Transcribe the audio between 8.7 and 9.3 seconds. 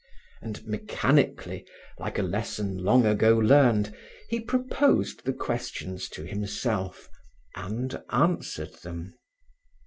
them.